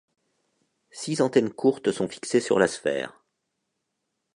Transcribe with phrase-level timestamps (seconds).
[0.89, 3.21] Six antennes courtes sont fixées sur la sphère.